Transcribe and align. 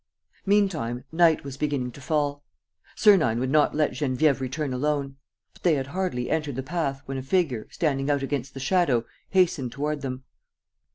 Meantime, 0.47 1.03
night 1.11 1.43
was 1.43 1.57
beginning 1.57 1.91
to 1.91 2.01
fall. 2.01 2.43
Sernine 2.95 3.39
would 3.39 3.51
not 3.51 3.75
let 3.75 3.91
Geneviève 3.91 4.39
return 4.39 4.73
alone. 4.73 5.17
But 5.53 5.61
they 5.61 5.75
had 5.75 5.85
hardly 5.85 6.27
entered 6.31 6.55
the 6.55 6.63
path, 6.63 7.03
when 7.05 7.19
a 7.19 7.21
figure, 7.21 7.67
standing 7.69 8.09
out 8.09 8.23
against 8.23 8.55
the 8.55 8.59
shadow, 8.59 9.05
hastened 9.29 9.71
toward 9.71 10.01
them. 10.01 10.23